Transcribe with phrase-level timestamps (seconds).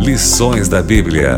[0.00, 1.36] Lições da Bíblia.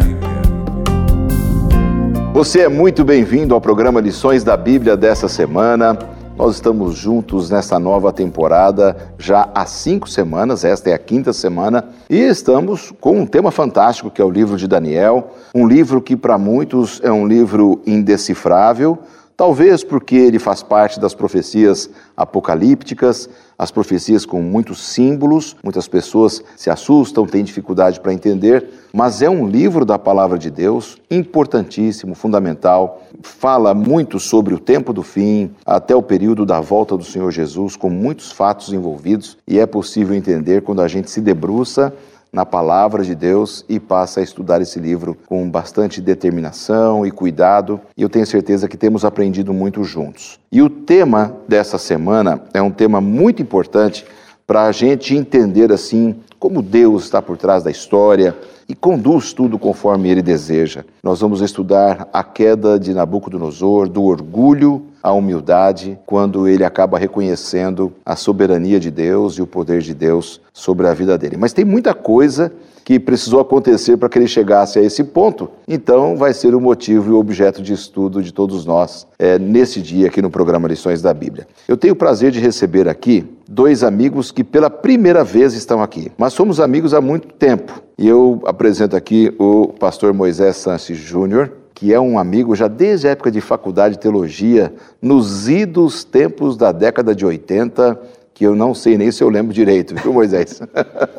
[2.32, 5.98] Você é muito bem-vindo ao programa Lições da Bíblia dessa semana.
[6.36, 11.84] Nós estamos juntos nessa nova temporada já há cinco semanas, esta é a quinta semana,
[12.08, 16.16] e estamos com um tema fantástico que é o livro de Daniel, um livro que
[16.16, 18.98] para muitos é um livro indecifrável,
[19.36, 23.28] Talvez porque ele faz parte das profecias apocalípticas,
[23.58, 29.30] as profecias com muitos símbolos, muitas pessoas se assustam, têm dificuldade para entender, mas é
[29.30, 33.02] um livro da palavra de Deus importantíssimo, fundamental.
[33.22, 37.76] Fala muito sobre o tempo do fim, até o período da volta do Senhor Jesus,
[37.76, 41.94] com muitos fatos envolvidos, e é possível entender quando a gente se debruça
[42.32, 47.78] na palavra de Deus e passa a estudar esse livro com bastante determinação e cuidado,
[47.94, 50.40] e eu tenho certeza que temos aprendido muito juntos.
[50.50, 54.06] E o tema dessa semana é um tema muito importante
[54.46, 58.34] para a gente entender assim como Deus está por trás da história
[58.66, 60.84] e conduz tudo conforme ele deseja.
[61.02, 67.92] Nós vamos estudar a queda de Nabucodonosor, do orgulho à humildade, quando ele acaba reconhecendo
[68.04, 71.36] a soberania de Deus e o poder de Deus sobre a vida dele.
[71.36, 72.52] Mas tem muita coisa
[72.84, 75.48] que precisou acontecer para que ele chegasse a esse ponto.
[75.66, 79.80] Então, vai ser o motivo e o objeto de estudo de todos nós é, nesse
[79.80, 81.46] dia aqui no programa Lições da Bíblia.
[81.68, 86.10] Eu tenho o prazer de receber aqui dois amigos que pela primeira vez estão aqui,
[86.18, 87.82] mas somos amigos há muito tempo.
[87.98, 93.08] E eu apresento aqui o pastor Moisés Sanches Júnior, que é um amigo já desde
[93.08, 98.00] a época de faculdade de teologia, nos idos tempos da década de 80,
[98.32, 100.62] que eu não sei nem se eu lembro direito, viu, Moisés?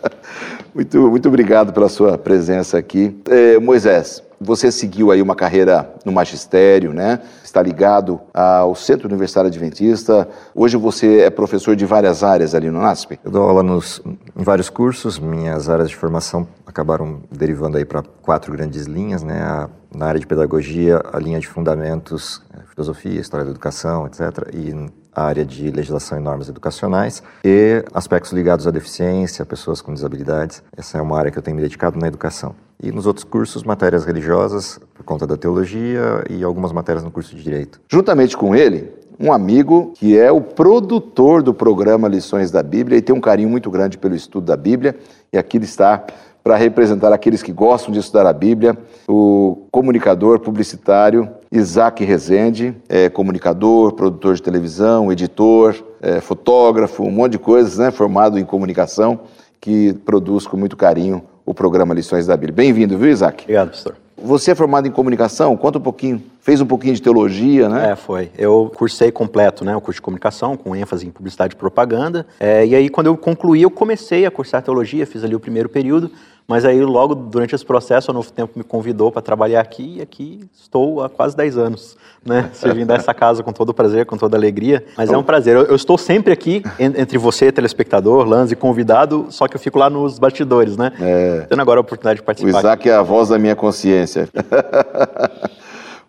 [0.73, 3.13] muito, muito obrigado pela sua presença aqui.
[3.29, 7.19] É, Moisés, você seguiu aí uma carreira no magistério, né?
[7.43, 10.27] Está ligado ao Centro Universitário Adventista.
[10.53, 13.19] Hoje você é professor de várias áreas ali no NASP.
[13.23, 15.17] Eu dou aula nos, em vários cursos.
[15.17, 19.41] Minhas áreas de formação acabaram derivando aí para quatro grandes linhas, né?
[19.41, 22.41] A, na área de pedagogia, a linha de fundamentos,
[22.73, 24.21] filosofia, história da educação, etc.
[24.53, 29.93] E a área de legislação e normas educacionais e aspectos ligados à deficiência, pessoas com
[29.93, 30.63] desabilidades.
[30.75, 32.55] Essa é uma área que eu tenho me dedicado na educação.
[32.81, 37.35] E nos outros cursos, matérias religiosas, por conta da teologia e algumas matérias no curso
[37.35, 37.79] de direito.
[37.87, 43.01] Juntamente com ele, um amigo que é o produtor do programa Lições da Bíblia e
[43.01, 44.97] tem um carinho muito grande pelo estudo da Bíblia.
[45.31, 46.03] E aqui ele está
[46.43, 48.77] para representar aqueles que gostam de estudar a Bíblia,
[49.07, 57.33] o comunicador publicitário Isaac Rezende, é comunicador, produtor de televisão, editor, é, fotógrafo, um monte
[57.33, 59.21] de coisas, né, formado em comunicação,
[59.61, 62.55] que produz com muito carinho o programa Lições da Bíblia.
[62.55, 63.43] Bem-vindo, viu, Isaac?
[63.43, 63.95] Obrigado, pastor.
[64.21, 67.91] Você é formado em comunicação, conta um pouquinho, fez um pouquinho de teologia, né?
[67.91, 68.29] É, foi.
[68.37, 72.27] Eu cursei completo, né, o curso de comunicação, com ênfase em publicidade e propaganda.
[72.37, 75.69] É, e aí, quando eu concluí, eu comecei a cursar teologia, fiz ali o primeiro
[75.69, 76.11] período.
[76.45, 80.01] Mas aí, logo durante esse processo, o Novo Tempo me convidou para trabalhar aqui e
[80.01, 81.95] aqui estou há quase 10 anos,
[82.25, 82.49] né?
[82.53, 84.83] Servindo essa casa com todo prazer, com toda alegria.
[84.97, 85.55] Mas é um prazer.
[85.55, 89.79] Eu, eu estou sempre aqui, entre você, telespectador, Lanz e convidado, só que eu fico
[89.79, 90.91] lá nos bastidores, né?
[90.99, 91.45] É.
[91.47, 92.57] Tendo agora a oportunidade de participar.
[92.57, 92.89] O Isaac aqui.
[92.89, 94.27] é a voz da minha consciência.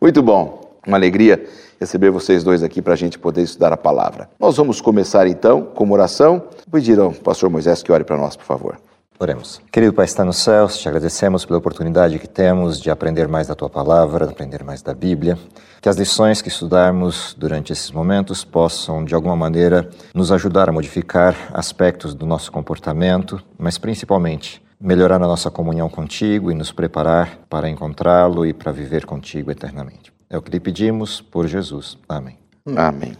[0.04, 0.60] Muito bom.
[0.86, 1.42] Uma alegria
[1.80, 4.28] receber vocês dois aqui para a gente poder estudar a palavra.
[4.38, 6.42] Nós vamos começar então com uma oração.
[6.68, 8.76] Vou pedir ao pastor Moisés que ore para nós, por favor.
[9.18, 9.62] Oremos.
[9.72, 13.54] Querido Pai, está nos céus, te agradecemos pela oportunidade que temos de aprender mais da
[13.54, 15.38] Tua palavra, de aprender mais da Bíblia.
[15.80, 20.72] Que as lições que estudarmos durante esses momentos possam, de alguma maneira, nos ajudar a
[20.72, 27.38] modificar aspectos do nosso comportamento, mas principalmente melhorar a nossa comunhão contigo e nos preparar
[27.48, 30.12] para encontrá-lo e para viver contigo eternamente.
[30.28, 31.96] É o que lhe pedimos por Jesus.
[32.06, 32.36] Amém.
[32.76, 33.14] Amém.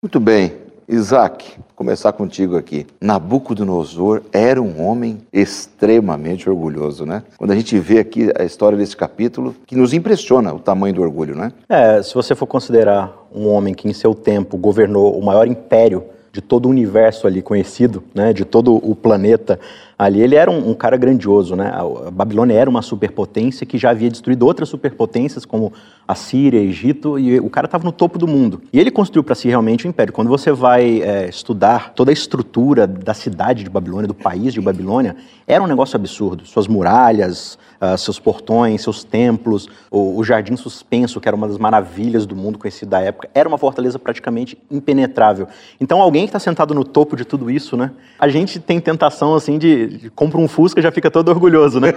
[0.00, 0.52] Muito bem.
[0.88, 2.86] Isaac, começar contigo aqui.
[3.00, 7.24] Nabucodonosor era um homem extremamente orgulhoso, né?
[7.36, 11.02] Quando a gente vê aqui a história desse capítulo, que nos impressiona o tamanho do
[11.02, 11.52] orgulho, né?
[11.68, 16.04] É, se você for considerar um homem que em seu tempo governou o maior império
[16.32, 19.60] de todo o universo ali conhecido, né, de todo o planeta
[20.02, 21.72] ali, ele era um, um, cara grandioso, né?
[21.72, 25.72] A Babilônia era uma superpotência que já havia destruído outras superpotências como
[26.06, 28.60] a Síria, Egito, e o cara estava no topo do mundo.
[28.72, 30.12] E ele construiu para si realmente um império.
[30.12, 34.60] Quando você vai é, estudar toda a estrutura da cidade de Babilônia, do país de
[34.60, 35.16] Babilônia,
[35.46, 36.46] era um negócio absurdo.
[36.46, 41.58] Suas muralhas, uh, seus portões, seus templos, o, o, Jardim Suspenso, que era uma das
[41.58, 45.48] maravilhas do mundo conhecido da época, era uma fortaleza praticamente impenetrável.
[45.80, 47.90] Então, alguém que está sentado no topo de tudo isso, né?
[48.18, 51.92] A gente tem tentação, assim, de compra um Fusca já fica todo orgulhoso, né?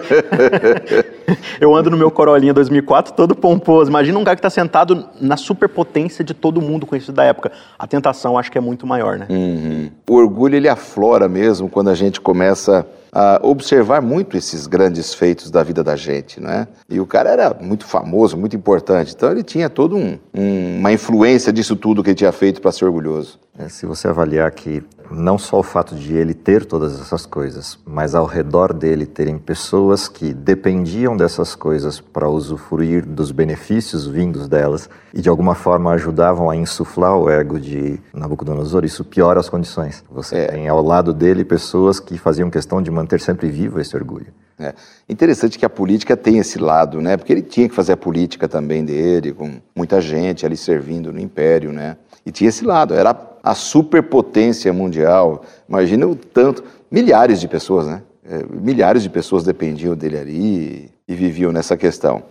[1.59, 3.89] eu ando no meu Corolinha 2004 todo pomposo.
[3.89, 7.51] Imagina um cara que está sentado na superpotência de todo mundo conhecido da época.
[7.77, 9.27] A tentação acho que é muito maior, né?
[9.29, 9.89] Uhum.
[10.09, 15.49] O orgulho ele aflora mesmo quando a gente começa a observar muito esses grandes feitos
[15.49, 16.67] da vida da gente, né?
[16.89, 20.91] E o cara era muito famoso, muito importante, então ele tinha todo um, um, uma
[20.91, 23.39] influência disso tudo que ele tinha feito para ser orgulhoso.
[23.57, 27.79] É, se você avaliar que não só o fato de ele ter todas essas coisas,
[27.85, 34.49] mas ao redor dele terem pessoas que dependiam dessas coisas para usufruir dos benefícios vindos
[34.49, 39.47] delas e de alguma forma ajudavam a insuflar o ego de Nabucodonosor, isso piora as
[39.47, 40.03] condições.
[40.11, 40.47] Você é.
[40.47, 44.33] tem ao lado dele pessoas que faziam questão de manter sempre vivo esse orgulho.
[44.59, 44.73] É.
[45.07, 47.17] Interessante que a política tem esse lado, né?
[47.17, 51.19] Porque ele tinha que fazer a política também dele, com muita gente ali servindo no
[51.19, 51.97] império, né?
[52.25, 55.43] E tinha esse lado, era a superpotência mundial.
[55.69, 58.01] Imagina o tanto, milhares de pessoas, né?
[58.27, 62.23] É, milhares de pessoas dependiam dele ali e viviam nessa questão.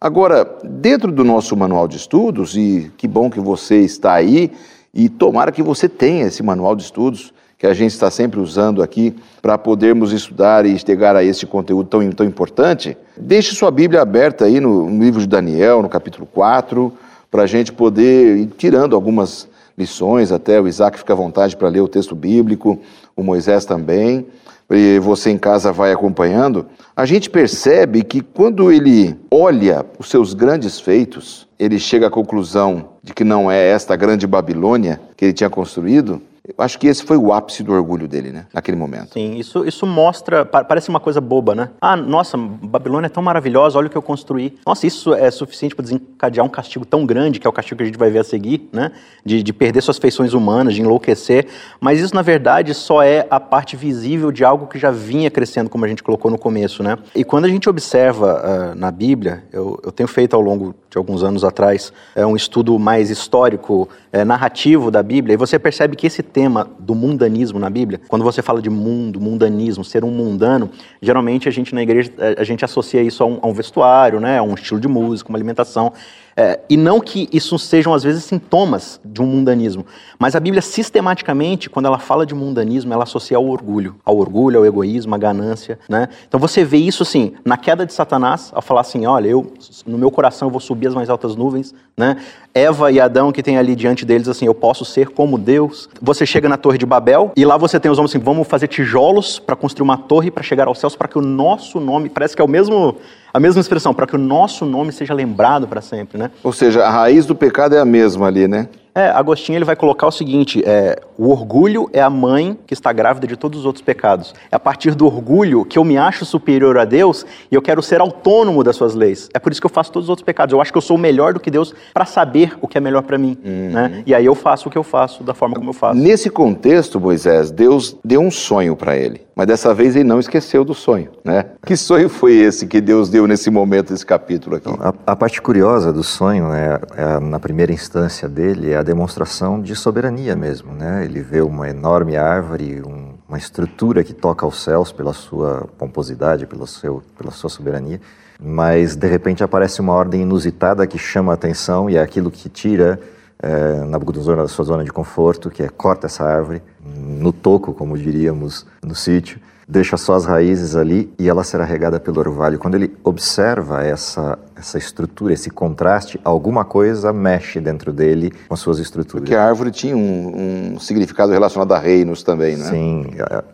[0.00, 4.50] Agora, dentro do nosso manual de estudos, e que bom que você está aí,
[4.94, 8.82] e tomara que você tenha esse manual de estudos que a gente está sempre usando
[8.82, 12.96] aqui para podermos estudar e chegar a esse conteúdo tão, tão importante.
[13.16, 16.92] Deixe sua Bíblia aberta aí no, no livro de Daniel, no capítulo 4,
[17.32, 21.70] para a gente poder ir tirando algumas lições, até o Isaac fica à vontade para
[21.70, 22.78] ler o texto bíblico,
[23.16, 24.26] o Moisés também,
[24.70, 30.34] e você em casa vai acompanhando, a gente percebe que quando ele olha os seus
[30.34, 35.32] grandes feitos, ele chega à conclusão de que não é esta grande Babilônia que ele
[35.32, 38.46] tinha construído, eu acho que esse foi o ápice do orgulho dele, né?
[38.52, 39.12] Naquele momento.
[39.12, 41.70] Sim, isso, isso mostra, parece uma coisa boba, né?
[41.80, 44.58] Ah, nossa, Babilônia é tão maravilhosa, olha o que eu construí.
[44.66, 47.84] Nossa, isso é suficiente para desencadear um castigo tão grande, que é o castigo que
[47.84, 48.90] a gente vai ver a seguir, né?
[49.24, 51.46] De, de perder suas feições humanas, de enlouquecer.
[51.80, 55.70] Mas isso, na verdade, só é a parte visível de algo que já vinha crescendo,
[55.70, 56.98] como a gente colocou no começo, né?
[57.14, 60.98] E quando a gente observa uh, na Bíblia, eu, eu tenho feito ao longo de
[60.98, 65.96] alguns anos atrás, é um estudo mais histórico, é, narrativo da Bíblia, e você percebe
[65.96, 70.10] que esse tema do mundanismo na Bíblia, quando você fala de mundo, mundanismo, ser um
[70.10, 70.68] mundano,
[71.00, 74.38] geralmente a gente na igreja a gente associa isso a um, a um vestuário, né,
[74.38, 75.94] a um estilo de música, uma alimentação.
[76.36, 79.84] É, e não que isso sejam, às vezes, sintomas de um mundanismo,
[80.18, 84.58] mas a Bíblia, sistematicamente, quando ela fala de mundanismo, ela associa ao orgulho, ao orgulho,
[84.58, 85.78] ao egoísmo, à ganância.
[85.88, 86.08] Né?
[86.26, 89.52] Então você vê isso assim, na queda de Satanás, ao falar assim: olha, eu,
[89.86, 91.74] no meu coração eu vou subir as mais altas nuvens.
[91.96, 92.16] Né?
[92.54, 95.88] Eva e Adão, que tem ali diante deles, assim, eu posso ser como Deus.
[96.00, 98.68] Você chega na Torre de Babel e lá você tem os homens assim: vamos fazer
[98.68, 102.34] tijolos para construir uma torre para chegar aos céus, para que o nosso nome, parece
[102.34, 102.96] que é o mesmo
[103.32, 106.30] a mesma expressão, para que o nosso nome seja lembrado para sempre, né?
[106.42, 108.68] Ou seja, a raiz do pecado é a mesma ali, né?
[108.94, 112.92] É, Agostinho ele vai colocar o seguinte: é, o orgulho é a mãe que está
[112.92, 114.34] grávida de todos os outros pecados.
[114.50, 117.82] É a partir do orgulho que eu me acho superior a Deus e eu quero
[117.82, 119.28] ser autônomo das suas leis.
[119.32, 120.52] É por isso que eu faço todos os outros pecados.
[120.52, 123.02] Eu acho que eu sou melhor do que Deus para saber o que é melhor
[123.02, 123.38] para mim.
[123.44, 123.70] Uhum.
[123.70, 124.02] Né?
[124.06, 125.98] E aí eu faço o que eu faço da forma como eu faço.
[125.98, 129.22] Nesse contexto, Moisés, Deus deu um sonho para ele.
[129.34, 131.46] Mas dessa vez ele não esqueceu do sonho, né?
[131.64, 134.68] Que sonho foi esse que Deus deu nesse momento, nesse capítulo aqui?
[134.68, 138.84] Então, a, a, parte curiosa do sonho, né, é, na primeira instância dele, é a
[138.84, 141.04] demonstração de soberania mesmo, né?
[141.04, 146.46] Ele vê uma enorme árvore, um, uma estrutura que toca aos céus pela sua pomposidade,
[146.46, 148.00] pelo seu, pela sua soberania,
[148.40, 152.48] mas de repente aparece uma ordem inusitada que chama a atenção e é aquilo que
[152.48, 153.00] tira
[153.42, 157.96] é, Nabucodonosor da sua zona de conforto, que é corta essa árvore, no toco, como
[157.96, 162.58] diríamos no sítio, deixa só as raízes ali e ela será regada pelo orvalho.
[162.58, 168.60] Quando ele observa essa essa estrutura, esse contraste, alguma coisa mexe dentro dele com as
[168.60, 169.24] suas estruturas.
[169.24, 172.70] Porque a árvore tinha um, um significado relacionado a reinos também, né?
[172.70, 173.06] Sim,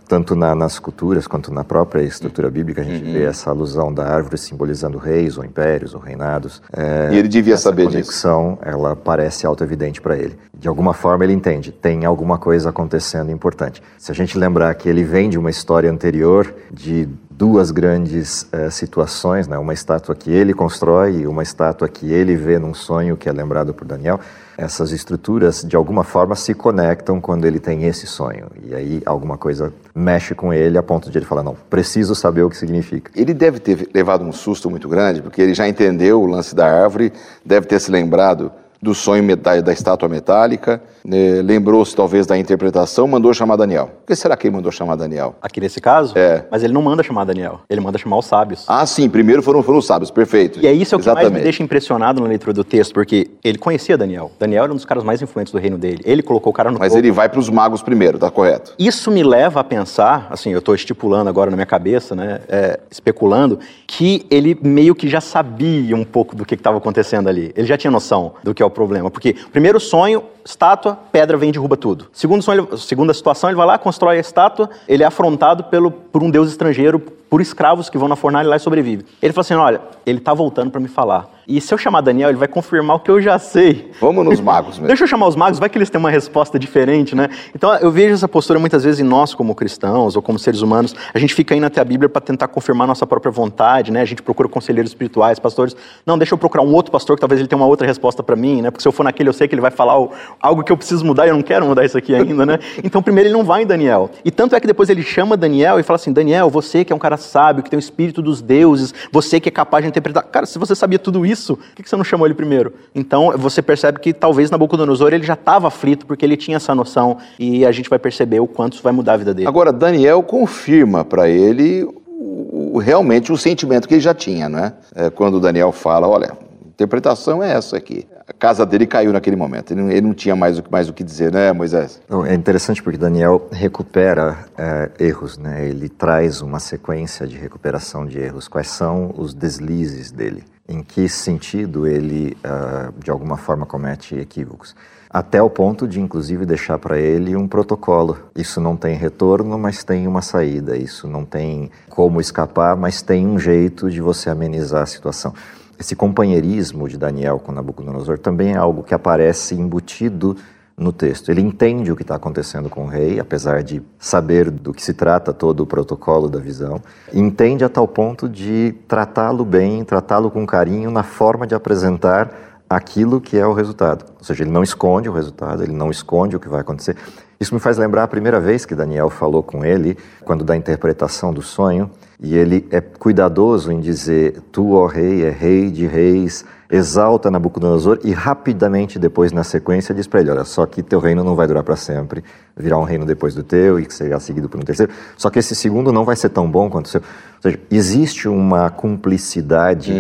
[0.07, 3.13] tanto na, nas culturas quanto na própria estrutura bíblica a gente uhum.
[3.13, 6.63] vê essa alusão da árvore simbolizando reis ou impérios ou reinados.
[6.73, 7.99] É, e ele devia saber disso.
[7.99, 10.39] Conexão, ela parece auto-evidente para ele.
[10.57, 13.83] De alguma forma ele entende, tem alguma coisa acontecendo importante.
[13.97, 18.69] Se a gente lembrar que ele vem de uma história anterior de duas grandes uh,
[18.69, 19.57] situações, né?
[19.57, 23.33] uma estátua que ele constrói e uma estátua que ele vê num sonho que é
[23.33, 24.19] lembrado por Daniel.
[24.57, 28.49] Essas estruturas, de alguma forma, se conectam quando ele tem esse sonho.
[28.65, 32.43] E aí alguma coisa mexe com ele a ponto de ele falar: não, preciso saber
[32.43, 33.09] o que significa.
[33.15, 36.67] Ele deve ter levado um susto muito grande, porque ele já entendeu o lance da
[36.67, 37.13] árvore,
[37.45, 43.07] deve ter se lembrado do sonho da, da estátua metálica, né, lembrou-se talvez da interpretação,
[43.07, 43.87] mandou chamar Daniel.
[43.87, 45.35] Por que será que ele mandou chamar Daniel?
[45.43, 46.17] Aqui nesse caso?
[46.17, 46.45] É.
[46.51, 48.65] Mas ele não manda chamar Daniel, ele manda chamar os sábios.
[48.69, 50.61] Ah, sim, primeiro foram, foram os sábios, perfeito.
[50.61, 53.31] E é isso é o que mais me deixa impressionado na leitura do texto, porque
[53.43, 54.31] ele conhecia Daniel.
[54.39, 56.01] Daniel era um dos caras mais influentes do reino dele.
[56.05, 57.01] Ele colocou o cara no Mas topo.
[57.01, 58.75] ele vai para os magos primeiro, tá correto?
[58.79, 62.79] Isso me leva a pensar, assim, eu estou estipulando agora na minha cabeça, né, é,
[62.91, 67.53] especulando, que ele meio que já sabia um pouco do que estava acontecendo ali.
[67.57, 69.11] Ele já tinha noção do que é o problema.
[69.11, 72.07] Porque, primeiro sonho, estátua, pedra vem e derruba tudo.
[72.13, 75.91] Segundo sonho, ele- segunda situação, ele vai lá, constrói a estátua, ele é afrontado pelo,
[75.91, 79.05] por um deus estrangeiro, por escravos que vão na fornalha lá e sobrevive.
[79.21, 81.39] Ele fala assim, olha, ele está voltando para me falar.
[81.47, 83.91] E se eu chamar Daniel, ele vai confirmar o que eu já sei.
[83.99, 84.87] Vamos nos magos mesmo.
[84.87, 87.31] Deixa eu chamar os magos, vai que eles têm uma resposta diferente, né?
[87.55, 90.95] Então eu vejo essa postura muitas vezes em nós, como cristãos ou como seres humanos,
[91.15, 94.03] a gente fica indo até a Bíblia para tentar confirmar nossa própria vontade, né?
[94.03, 95.75] A gente procura conselheiros espirituais, pastores.
[96.05, 98.37] Não, deixa eu procurar um outro pastor que talvez ele tenha uma outra resposta para
[98.37, 98.71] mim, né?
[98.71, 99.95] Porque se eu for naquele, eu sei que ele vai falar
[100.41, 102.59] algo que eu preciso mudar e eu não quero mudar isso aqui ainda, né?
[102.85, 104.11] Então primeiro ele não vai em Daniel.
[104.23, 106.97] E tanto é que depois ele chama Daniel e fala assim: Daniel, você que é
[106.97, 110.23] um cara sábio, que tem o espírito dos deuses, você que é capaz de interpretar.
[110.25, 112.73] Cara, se você sabia tudo isso, por que você não chamou ele primeiro?
[112.95, 117.19] Então você percebe que talvez Nabucodonosor ele já estava aflito porque ele tinha essa noção
[117.39, 119.49] e a gente vai perceber o quanto isso vai mudar a vida dele.
[119.49, 124.73] Agora, Daniel confirma para ele o- realmente o sentimento que ele já tinha, né?
[124.95, 126.33] É, quando Daniel fala, olha,
[126.67, 128.07] interpretação é essa aqui.
[128.29, 129.73] A casa dele caiu naquele momento.
[129.73, 131.99] Ele não, ele não tinha mais o, mais o que dizer, né, Moisés?
[132.05, 135.67] Então, é interessante porque Daniel recupera é, erros, né?
[135.67, 138.47] Ele traz uma sequência de recuperação de erros.
[138.47, 140.45] Quais são os deslizes dele?
[140.69, 144.77] Em que sentido ele, ah, de alguma forma, comete equívocos?
[145.09, 148.19] Até o ponto de, inclusive, deixar para ele um protocolo.
[148.37, 150.77] Isso não tem retorno, mas tem uma saída.
[150.77, 155.33] Isso não tem como escapar, mas tem um jeito de você amenizar a situação.
[155.79, 160.37] Esse companheirismo de Daniel com Nabucodonosor também é algo que aparece embutido
[160.77, 161.31] no texto.
[161.31, 164.95] Ele entende o que está acontecendo com o rei, apesar de saber do que se
[164.95, 166.81] trata todo o protocolo da visão.
[167.13, 173.21] Entende a tal ponto de tratá-lo bem, tratá-lo com carinho na forma de apresentar aquilo
[173.21, 174.05] que é o resultado.
[174.19, 176.97] Ou seja, ele não esconde o resultado, ele não esconde o que vai acontecer.
[177.41, 181.33] Isso me faz lembrar a primeira vez que Daniel falou com ele, quando da interpretação
[181.33, 181.89] do sonho,
[182.21, 188.01] e ele é cuidadoso em dizer: Tu, ó rei, é rei de reis, exalta Nabucodonosor,
[188.03, 191.47] e rapidamente depois, na sequência, diz para ele: Olha, só que teu reino não vai
[191.47, 192.25] durar para sempre,
[192.57, 194.93] virá um reino depois do teu e que será seguido por um terceiro.
[195.17, 197.01] Só que esse segundo não vai ser tão bom quanto o seu.
[197.01, 199.93] Ou seja, existe uma cumplicidade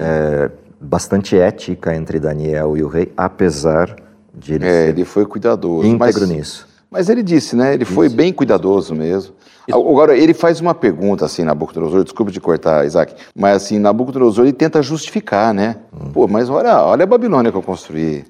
[0.00, 0.50] é,
[0.86, 3.96] bastante ética entre Daniel e o rei, apesar
[4.34, 5.86] de ele É, ser ele foi cuidadoso.
[5.86, 6.68] íntegro mas, nisso.
[6.90, 7.74] Mas ele disse, né?
[7.74, 9.34] Ele foi bem cuidadoso mesmo.
[9.68, 14.52] Agora, ele faz uma pergunta assim, Nabucodonosor, desculpa te cortar, Isaac, mas assim, Nabucodonosor, ele
[14.52, 15.76] tenta justificar, né?
[15.92, 16.10] Hum.
[16.12, 18.24] Pô, mas olha, olha a Babilônia que eu construí.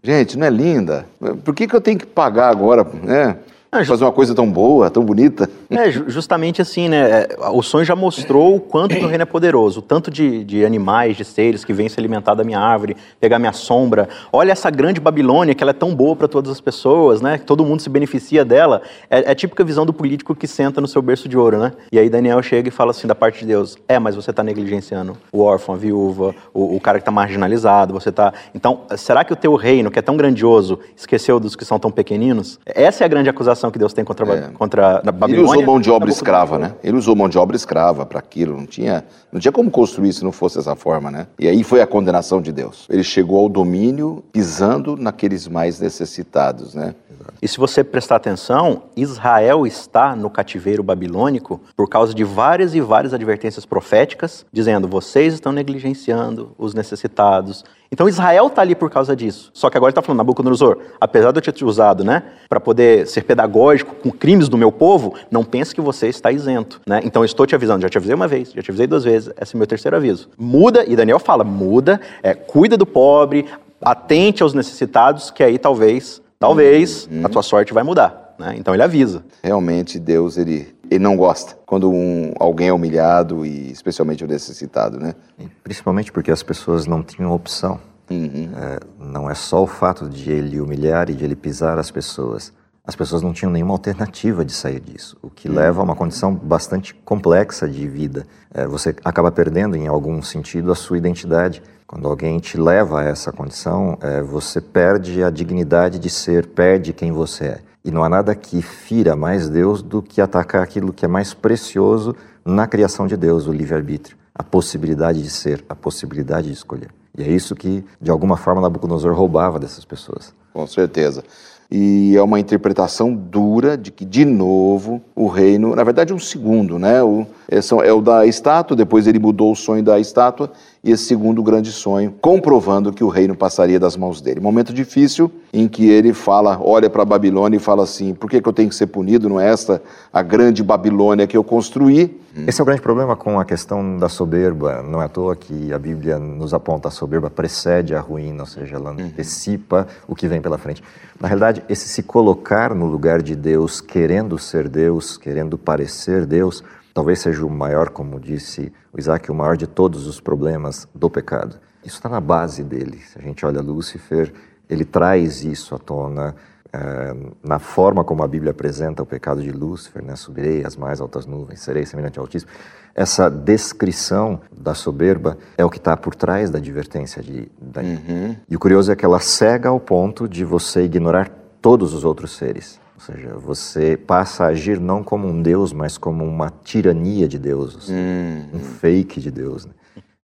[0.00, 1.04] Gente, não é linda?
[1.44, 3.36] Por que, que eu tenho que pagar agora, né?
[3.80, 5.48] Ah, Fazer uma coisa tão boa, tão bonita?
[5.70, 7.22] É, ju- justamente assim, né?
[7.22, 10.64] é, O sonho já mostrou o quanto meu reino é poderoso, o tanto de, de
[10.64, 14.08] animais, de seres que vêm se alimentar da minha árvore, pegar minha sombra.
[14.32, 17.38] Olha essa grande Babilônia, que ela é tão boa para todas as pessoas, né?
[17.38, 18.82] Que todo mundo se beneficia dela.
[19.10, 21.72] É, é a típica visão do político que senta no seu berço de ouro, né?
[21.92, 24.42] E aí Daniel chega e fala assim da parte de Deus: É, mas você está
[24.42, 28.32] negligenciando o órfão, a viúva, o, o cara que está marginalizado, você está.
[28.54, 31.90] Então, será que o teu reino, que é tão grandioso, esqueceu dos que são tão
[31.90, 32.58] pequeninos?
[32.64, 35.50] Essa é a grande acusação que Deus tem contra, Ba- contra a Ele Babilônia.
[35.52, 36.74] usou mão de obra escrava, né?
[36.82, 38.56] Ele usou mão de obra escrava para aquilo.
[38.56, 41.26] Não tinha, não tinha como construir se não fosse dessa forma, né?
[41.38, 42.86] E aí foi a condenação de Deus.
[42.90, 46.94] Ele chegou ao domínio pisando naqueles mais necessitados, né?
[47.40, 52.80] E se você prestar atenção, Israel está no cativeiro babilônico por causa de várias e
[52.80, 57.64] várias advertências proféticas, dizendo: vocês estão negligenciando os necessitados.
[57.90, 59.50] Então Israel está ali por causa disso.
[59.52, 63.06] Só que agora está falando, Nabucodonosor, apesar de eu ter te usado, né, para poder
[63.06, 67.00] ser pedagógico com crimes do meu povo, não pense que você está isento, né?
[67.04, 69.54] Então estou te avisando, já te avisei uma vez, já te avisei duas vezes, esse
[69.54, 70.28] é o meu terceiro aviso.
[70.36, 73.46] Muda, e Daniel fala, muda, é, cuida do pobre,
[73.80, 78.34] atente aos necessitados, que aí talvez talvez a tua sorte vai mudar.
[78.38, 78.54] Né?
[78.58, 79.24] Então ele avisa.
[79.42, 84.98] Realmente Deus ele, ele não gosta quando um, alguém é humilhado e especialmente o necessitado,
[84.98, 85.14] né?
[85.38, 87.80] E Principalmente porque as pessoas não tinham opção.
[88.08, 92.52] É, não é só o fato de ele humilhar e de ele pisar as pessoas.
[92.86, 96.32] As pessoas não tinham nenhuma alternativa de sair disso, o que leva a uma condição
[96.32, 98.24] bastante complexa de vida.
[98.54, 101.60] É, você acaba perdendo, em algum sentido, a sua identidade.
[101.84, 106.92] Quando alguém te leva a essa condição, é, você perde a dignidade de ser, perde
[106.92, 107.60] quem você é.
[107.84, 111.34] E não há nada que fira mais Deus do que atacar aquilo que é mais
[111.34, 112.14] precioso
[112.44, 116.90] na criação de Deus, o livre-arbítrio, a possibilidade de ser, a possibilidade de escolher.
[117.18, 120.32] E é isso que, de alguma forma, Nabucodonosor roubava dessas pessoas.
[120.52, 121.24] Com certeza.
[121.70, 126.78] E é uma interpretação dura de que, de novo, o reino, na verdade, um segundo,
[126.78, 127.02] né?
[127.02, 130.52] O, é, é o da estátua, depois ele mudou o sonho da estátua,
[130.86, 134.38] e esse segundo grande sonho, comprovando que o reino passaria das mãos dele.
[134.38, 138.40] Momento difícil em que ele fala, olha para a Babilônia e fala assim: por que,
[138.40, 139.28] que eu tenho que ser punido?
[139.28, 142.20] Não é esta a grande Babilônia que eu construí?
[142.46, 144.82] Esse é o grande problema com a questão da soberba.
[144.82, 148.46] Não é à toa que a Bíblia nos aponta a soberba precede a ruína, ou
[148.46, 150.84] seja, ela antecipa o que vem pela frente.
[151.18, 156.62] Na realidade, esse se colocar no lugar de Deus, querendo ser Deus, querendo parecer Deus,
[156.96, 161.10] talvez seja o maior, como disse o Isaac, o maior de todos os problemas do
[161.10, 161.56] pecado.
[161.84, 162.96] Isso está na base dele.
[163.00, 164.32] Se a gente olha Lúcifer,
[164.66, 166.34] ele traz isso à tona
[166.72, 170.16] é, na forma como a Bíblia apresenta o pecado de Lúcifer, né?
[170.16, 172.50] subirei às mais altas nuvens, serei semelhante ao Altíssimo.
[172.94, 178.00] Essa descrição da soberba é o que está por trás da advertência de Daniel.
[178.08, 178.36] Uhum.
[178.48, 181.28] E o curioso é que ela cega ao ponto de você ignorar
[181.60, 182.80] todos os outros seres.
[182.96, 187.38] Ou seja, você passa a agir não como um Deus, mas como uma tirania de
[187.38, 188.48] Deus, uhum.
[188.54, 189.66] um fake de Deus.
[189.66, 189.72] Né?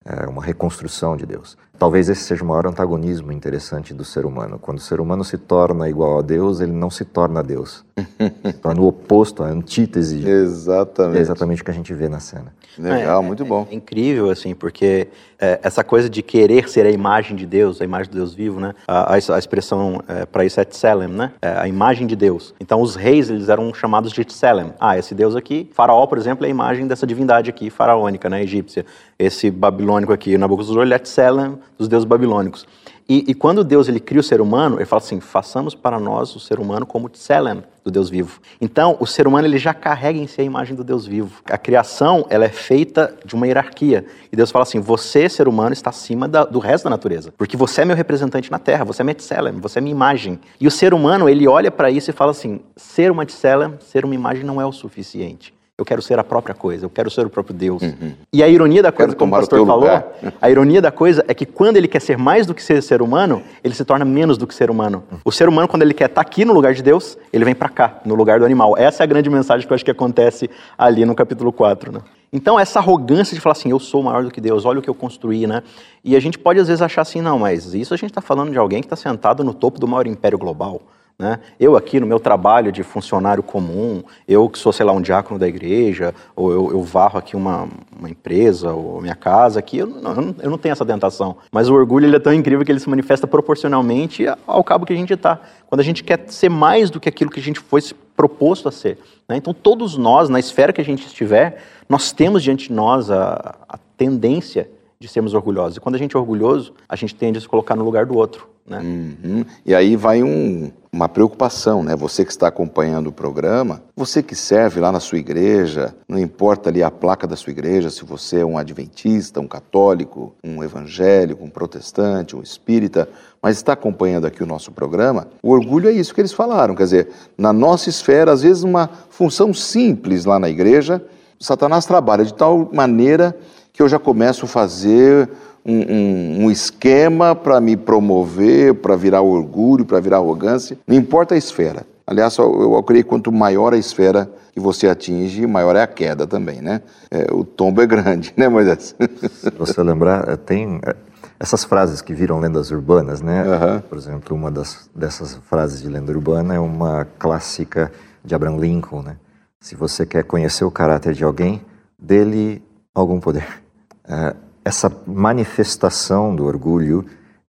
[0.04, 1.56] é uma reconstrução de Deus.
[1.78, 4.58] Talvez esse seja o maior antagonismo interessante do ser humano.
[4.58, 7.84] Quando o ser humano se torna igual a Deus, ele não se torna Deus.
[8.46, 10.26] se torna o oposto, a antítese.
[10.26, 11.18] Exatamente.
[11.18, 12.52] É exatamente o que a gente vê na cena.
[12.78, 13.66] Legal, é, muito bom.
[13.68, 17.80] É, é, incrível, assim, porque é, essa coisa de querer ser a imagem de Deus,
[17.80, 18.74] a imagem do Deus vivo, né?
[18.86, 21.32] A, a, a expressão é, para isso é Tselem, né?
[21.42, 22.54] É a imagem de Deus.
[22.60, 24.72] Então, os reis, eles eram chamados de Tselem.
[24.80, 28.42] Ah, esse Deus aqui, Faraó, por exemplo, é a imagem dessa divindade aqui, faraônica, né?
[28.42, 28.86] Egípcia.
[29.18, 32.66] Esse babilônico aqui, Nabucodonosor, ele é Tselem dos deuses babilônicos.
[33.08, 36.34] E, e, quando Deus ele cria o ser humano, ele fala assim: façamos para nós
[36.36, 38.40] o ser humano como Tselem, do Deus vivo.
[38.60, 41.42] Então, o ser humano ele já carrega em si a imagem do Deus vivo.
[41.46, 44.06] A criação ela é feita de uma hierarquia.
[44.30, 47.34] E Deus fala assim: você, ser humano, está acima da, do resto da natureza.
[47.36, 50.38] Porque você é meu representante na terra, você é minha Tselem, você é minha imagem.
[50.60, 54.04] E o ser humano, ele olha para isso e fala assim: ser uma Tselem, ser
[54.04, 55.52] uma imagem não é o suficiente.
[55.82, 57.82] Eu quero ser a própria coisa, eu quero ser o próprio Deus.
[57.82, 58.12] Uhum.
[58.32, 60.06] E a ironia da coisa, como o pastor falou, lugar.
[60.40, 63.02] a ironia da coisa é que quando ele quer ser mais do que ser ser
[63.02, 65.02] humano, ele se torna menos do que ser humano.
[65.10, 65.18] Uhum.
[65.24, 67.68] O ser humano, quando ele quer estar aqui no lugar de Deus, ele vem para
[67.68, 68.78] cá, no lugar do animal.
[68.78, 70.48] Essa é a grande mensagem que eu acho que acontece
[70.78, 72.00] ali no capítulo 4, né?
[72.32, 74.88] Então, essa arrogância de falar assim, eu sou maior do que Deus, olha o que
[74.88, 75.64] eu construí, né?
[76.04, 78.52] E a gente pode às vezes achar assim, não, mas isso a gente está falando
[78.52, 80.80] de alguém que está sentado no topo do maior império global.
[81.18, 81.38] Né?
[81.58, 85.38] Eu aqui no meu trabalho de funcionário comum, eu que sou, sei lá, um diácono
[85.38, 89.86] da igreja, ou eu, eu varro aqui uma, uma, empresa, ou minha casa aqui, eu
[89.86, 91.36] não, eu não tenho essa tentação.
[91.50, 94.92] Mas o orgulho ele é tão incrível que ele se manifesta proporcionalmente ao cabo que
[94.92, 95.40] a gente está.
[95.66, 97.80] Quando a gente quer ser mais do que aquilo que a gente foi
[98.16, 98.98] proposto a ser.
[99.28, 99.36] Né?
[99.36, 103.56] Então todos nós, na esfera que a gente estiver, nós temos diante de nós a,
[103.68, 104.68] a tendência
[105.02, 105.76] de sermos orgulhosos.
[105.76, 108.16] E quando a gente é orgulhoso, a gente tende a se colocar no lugar do
[108.16, 108.48] outro.
[108.64, 108.78] Né?
[108.78, 109.44] Uhum.
[109.66, 111.96] E aí vai um, uma preocupação, né?
[111.96, 116.70] Você que está acompanhando o programa, você que serve lá na sua igreja, não importa
[116.70, 121.44] ali a placa da sua igreja, se você é um adventista, um católico, um evangélico,
[121.44, 123.08] um protestante, um espírita,
[123.42, 126.84] mas está acompanhando aqui o nosso programa, o orgulho é isso que eles falaram, quer
[126.84, 131.04] dizer, na nossa esfera, às vezes uma função simples lá na igreja,
[131.40, 133.36] Satanás trabalha de tal maneira
[133.72, 135.28] que eu já começo a fazer
[135.64, 140.78] um, um, um esquema para me promover, para virar orgulho, para virar arrogância.
[140.86, 141.86] Não importa a esfera.
[142.06, 145.86] Aliás, eu, eu creio que quanto maior a esfera que você atinge, maior é a
[145.86, 146.82] queda também, né?
[147.10, 148.94] É, o tombo é grande, né, Moisés?
[149.30, 150.94] Se você lembrar, é, tem é,
[151.38, 153.44] essas frases que viram lendas urbanas, né?
[153.44, 153.80] Uhum.
[153.80, 157.90] Por exemplo, uma das, dessas frases de lenda urbana é uma clássica
[158.24, 159.16] de Abraham Lincoln, né?
[159.60, 161.62] Se você quer conhecer o caráter de alguém,
[161.96, 163.61] dele algum poder.
[164.08, 164.34] É,
[164.64, 167.04] essa manifestação do orgulho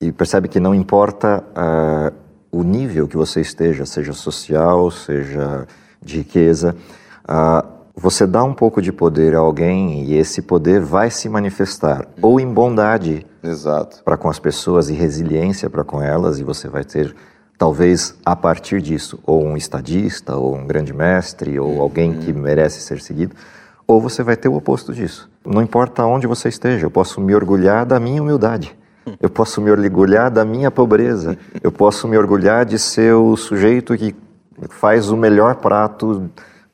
[0.01, 2.13] e percebe que não importa uh,
[2.51, 5.67] o nível que você esteja, seja social, seja
[6.01, 6.75] de riqueza,
[7.23, 12.07] uh, você dá um pouco de poder a alguém e esse poder vai se manifestar
[12.21, 13.25] ou em bondade
[14.03, 17.15] para com as pessoas e resiliência para com elas e você vai ter
[17.57, 22.39] talvez a partir disso ou um estadista ou um grande mestre ou alguém que uhum.
[22.39, 23.35] merece ser seguido
[23.85, 25.29] ou você vai ter o oposto disso.
[25.45, 28.75] Não importa onde você esteja, eu posso me orgulhar da minha humildade.
[29.19, 31.37] Eu posso me orgulhar da minha pobreza.
[31.61, 34.15] Eu posso me orgulhar de ser o sujeito que
[34.69, 36.29] faz o melhor prato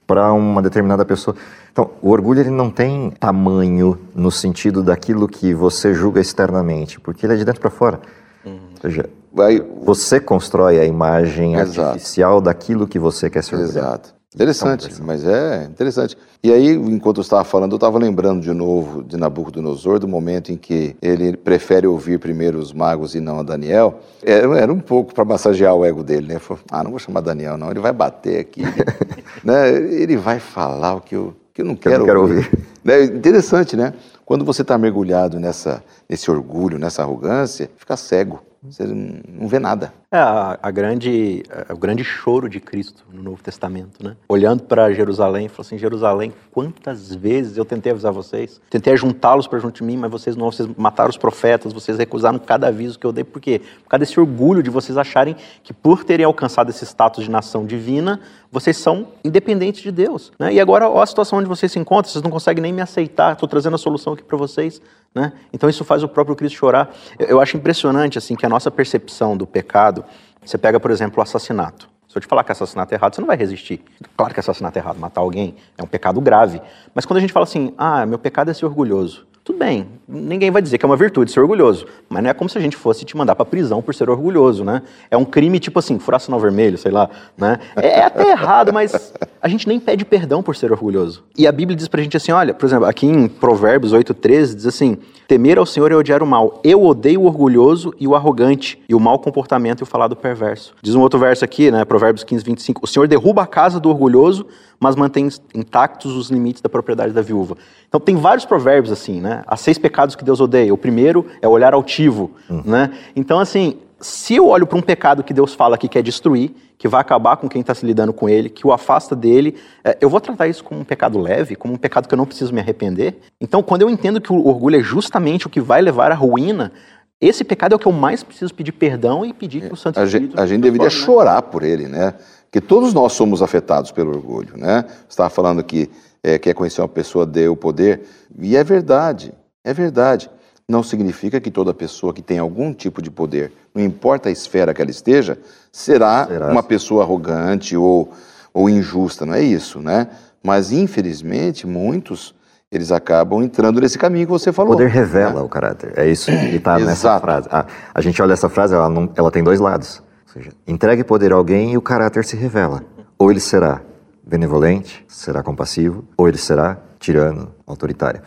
[0.06, 1.36] para uma determinada pessoa.
[1.72, 7.26] Então, o orgulho ele não tem tamanho no sentido daquilo que você julga externamente, porque
[7.26, 8.00] ele é de dentro para fora.
[8.46, 8.60] Uhum.
[8.74, 9.60] Ou seja, Vai...
[9.84, 11.90] você constrói a imagem Exato.
[11.90, 13.88] artificial daquilo que você quer ser orgulhado.
[13.88, 14.19] Exato.
[14.34, 16.16] Interessante, mas é interessante.
[16.44, 20.52] E aí, enquanto eu estava falando, eu estava lembrando de novo de Nabucodonosor, do momento
[20.52, 24.02] em que ele prefere ouvir primeiro os magos e não a Daniel.
[24.22, 26.38] Era, era um pouco para massagear o ego dele, né?
[26.40, 28.62] Falou, ah, não vou chamar Daniel, não, ele vai bater aqui.
[29.44, 29.70] né?
[29.72, 32.36] Ele vai falar o que eu, que eu não quero, eu não quero ouvir.
[32.36, 32.68] ouvir.
[32.84, 33.06] Né?
[33.06, 33.94] Interessante, né?
[34.24, 38.44] Quando você está mergulhado nessa, nesse orgulho, nessa arrogância, fica cego.
[38.62, 39.94] Você não vê nada.
[40.12, 44.18] É a, a grande, a, o grande choro de Cristo no Novo Testamento, né?
[44.28, 49.60] Olhando para Jerusalém, falou assim: Jerusalém, quantas vezes eu tentei avisar vocês, tentei juntá-los para
[49.60, 53.06] junto de mim, mas vocês não, vocês mataram os profetas, vocês recusaram cada aviso que
[53.06, 53.62] eu dei, por quê?
[53.84, 57.66] Por causa desse orgulho de vocês acharem que por terem alcançado esse status de nação
[57.66, 58.20] divina,
[58.52, 60.34] vocês são independentes de Deus.
[60.38, 60.54] Né?
[60.54, 63.34] E agora, olha a situação onde vocês se encontram, vocês não conseguem nem me aceitar,
[63.34, 64.82] estou trazendo a solução aqui para vocês.
[65.14, 65.34] Né?
[65.52, 66.94] Então isso faz o próprio Cristo chorar.
[67.18, 70.06] Eu, eu acho impressionante assim que a nossa percepção do pecado,
[70.44, 71.90] você pega, por exemplo, o assassinato.
[72.08, 73.84] Se eu te falar que assassinato é errado, você não vai resistir.
[74.18, 76.60] Claro que assassinato é errado, matar alguém é um pecado grave.
[76.94, 80.52] Mas quando a gente fala assim, ah, meu pecado é ser orgulhoso, tudo bem, ninguém
[80.52, 82.78] vai dizer que é uma virtude ser orgulhoso, mas não é como se a gente
[82.78, 84.84] fosse te mandar para prisão por ser orgulhoso, né?
[85.10, 87.58] É um crime tipo assim, furar sinal vermelho, sei lá, né?
[87.76, 91.24] É, é até errado, mas a gente nem pede perdão por ser orgulhoso.
[91.36, 94.68] E a Bíblia diz pra gente assim, olha, por exemplo, aqui em Provérbios 8:13 diz
[94.68, 96.62] assim: "Temer ao Senhor é odiar o mal.
[96.64, 100.76] Eu odeio o orgulhoso e o arrogante, e o mau comportamento e o falado perverso."
[100.80, 104.46] Diz um outro verso aqui, né, Provérbios 15:25, "O Senhor derruba a casa do orgulhoso,
[104.80, 107.58] mas mantém intactos os limites da propriedade da viúva."
[107.88, 109.39] Então tem vários provérbios assim, né?
[109.48, 110.74] Há seis pecados que Deus odeia.
[110.74, 112.64] O primeiro é o olhar altivo, uhum.
[112.66, 112.92] né?
[113.16, 116.88] Então assim, se eu olho para um pecado que Deus fala que quer destruir, que
[116.88, 120.10] vai acabar com quem está se lidando com ele, que o afasta dele, é, eu
[120.10, 122.62] vou tratar isso como um pecado leve, como um pecado que eu não preciso me
[122.62, 123.20] arrepender.
[123.42, 126.72] Então, quando eu entendo que o orgulho é justamente o que vai levar à ruína,
[127.20, 130.02] esse pecado é o que eu mais preciso pedir perdão e pedir que o Santo
[130.02, 130.36] Espírito...
[130.36, 130.90] A gente, a gente deveria né?
[130.90, 132.14] chorar por ele, né?
[132.46, 134.86] Porque todos nós somos afetados pelo orgulho, né?
[134.88, 135.90] Você estava falando que
[136.24, 138.02] é, quer conhecer uma pessoa, dê o poder,
[138.40, 140.30] e é verdade, é verdade
[140.70, 144.72] não significa que toda pessoa que tem algum tipo de poder, não importa a esfera
[144.72, 145.36] que ela esteja,
[145.72, 146.52] será, será?
[146.52, 148.14] uma pessoa arrogante ou,
[148.54, 150.08] ou injusta, não é isso, né?
[150.44, 152.36] Mas, infelizmente, muitos
[152.72, 154.74] eles acabam entrando nesse caminho que você falou.
[154.74, 155.42] O poder revela né?
[155.42, 155.92] o caráter.
[155.98, 157.48] É isso que está nessa frase.
[157.52, 160.04] Ah, a gente olha essa frase, ela, não, ela tem dois lados.
[160.28, 162.84] Ou seja, entregue poder a alguém e o caráter se revela.
[163.18, 163.82] Ou ele será
[164.30, 168.22] benevolente, será compassivo, ou ele será tirano, autoritário.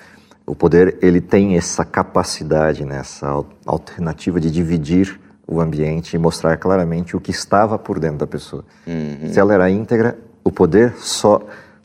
[0.45, 6.57] O poder ele tem essa capacidade, né, essa alternativa de dividir o ambiente e mostrar
[6.57, 8.65] claramente o que estava por dentro da pessoa.
[8.87, 9.33] Uhum.
[9.33, 11.41] Se ela era íntegra, o poder só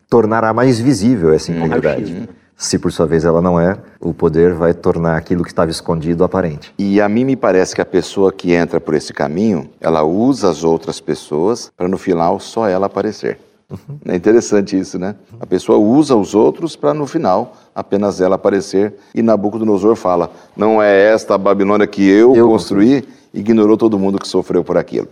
[0.09, 2.13] tornará mais visível essa integridade.
[2.13, 2.27] Uhum.
[2.55, 6.23] Se por sua vez ela não é, o poder vai tornar aquilo que estava escondido
[6.23, 6.73] aparente.
[6.75, 10.49] E a mim me parece que a pessoa que entra por esse caminho, ela usa
[10.49, 13.37] as outras pessoas para no final só ela aparecer.
[13.69, 13.99] Uhum.
[14.05, 15.15] É interessante isso, né?
[15.39, 18.95] A pessoa usa os outros para no final apenas ela aparecer.
[19.13, 23.03] E Nabucodonosor fala: Não é esta a Babilônia que eu, eu construí?
[23.33, 25.07] Ignorou todo mundo que sofreu por aquilo.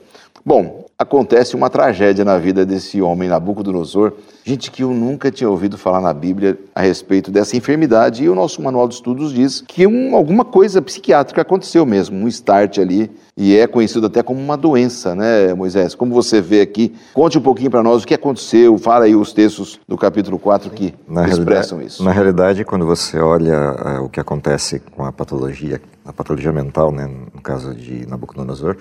[0.47, 4.13] Bom, acontece uma tragédia na vida desse homem, Nabucodonosor.
[4.43, 8.23] Gente que eu nunca tinha ouvido falar na Bíblia a respeito dessa enfermidade.
[8.23, 12.27] E o nosso manual de estudos diz que um, alguma coisa psiquiátrica aconteceu mesmo, um
[12.27, 13.10] start ali.
[13.36, 15.95] E é conhecido até como uma doença, né, Moisés?
[15.95, 18.77] Como você vê aqui, conte um pouquinho para nós o que aconteceu.
[18.77, 22.03] Fala aí os textos do capítulo 4 que na expressam isso.
[22.03, 26.91] Na realidade, quando você olha uh, o que acontece com a patologia, a patologia mental,
[26.91, 28.77] né, no caso de Nabucodonosor,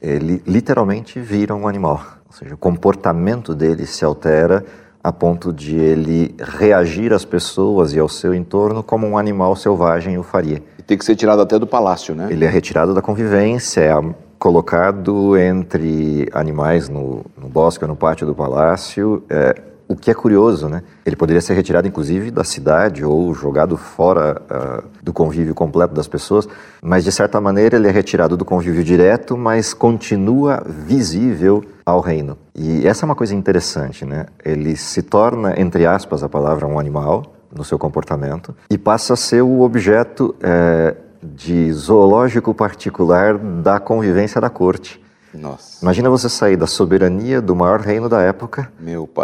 [0.00, 2.00] ele literalmente vira um animal.
[2.26, 4.64] Ou seja, o comportamento dele se altera
[5.02, 10.18] a ponto de ele reagir às pessoas e ao seu entorno como um animal selvagem
[10.18, 10.60] o faria.
[10.78, 12.26] E tem que ser tirado até do palácio, né?
[12.28, 13.94] Ele é retirado da convivência, é
[14.38, 19.22] colocado entre animais no, no bosque ou no pátio do palácio.
[19.30, 19.54] É,
[19.88, 20.82] o que é curioso, né?
[21.04, 26.08] Ele poderia ser retirado, inclusive, da cidade ou jogado fora uh, do convívio completo das
[26.08, 26.48] pessoas,
[26.82, 32.36] mas de certa maneira ele é retirado do convívio direto, mas continua visível ao reino.
[32.54, 34.26] E essa é uma coisa interessante, né?
[34.44, 37.22] Ele se torna, entre aspas, a palavra um animal
[37.54, 44.40] no seu comportamento e passa a ser o objeto é, de zoológico particular da convivência
[44.40, 45.00] da corte.
[45.34, 45.82] Nossa.
[45.82, 48.70] Imagina você sair da soberania do maior reino da época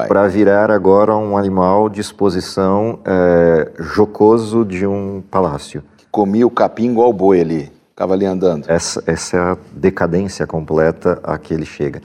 [0.09, 5.83] para virar agora um animal de exposição é, jocoso de um palácio.
[5.97, 8.67] Que comia o capim igual o boi ali, ficava ali andando.
[8.69, 12.01] Essa, essa é a decadência completa a que ele chega.